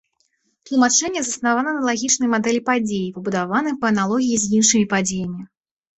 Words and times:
Тлумачэнне 0.67 1.21
заснавана 1.27 1.73
на 1.75 1.81
лагічнай 1.89 2.31
мадэлі 2.33 2.61
падзеі, 2.69 3.13
пабудаванай 3.19 3.75
па 3.85 3.93
аналогіі 3.95 4.41
з 4.45 4.51
іншымі 4.61 4.85
падзеямі. 4.95 5.41